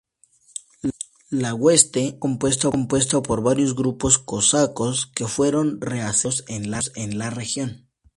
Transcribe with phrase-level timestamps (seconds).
[1.29, 2.07] La hueste
[2.49, 7.87] estaba compuesta por varios grupos cosacos que fueron reasentados en la región.